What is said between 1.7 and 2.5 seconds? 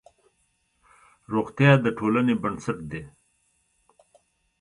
د ټولنې